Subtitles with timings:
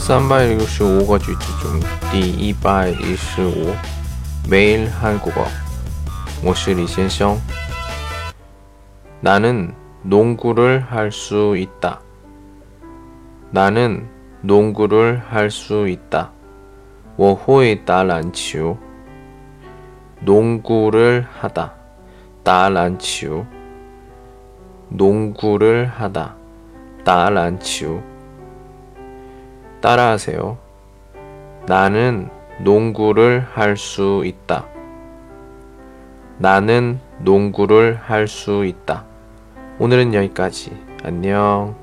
[0.00, 3.74] 三百六十五个句子中第一百一十五
[4.48, 5.46] 매일한국어
[6.42, 7.38] 我是李先生
[9.20, 12.00] 나는 농구를 할 수 있다.
[13.50, 14.06] 나는
[14.42, 16.30] 농구를 할 수 있다.
[17.16, 18.76] 我会打篮球.
[20.20, 21.72] 농구를 하다.
[22.44, 23.44] 打篮球.
[24.90, 26.36] 농구를 하다.
[27.04, 28.00] 打篮球.
[29.81, 30.57] 따라하세요.
[31.67, 34.65] 나는 농구를 할 수 있다.
[36.37, 39.05] 나는 농구를 할 수 있다.
[39.79, 40.71] 오늘은 여기까지.
[41.03, 41.75] 안녕.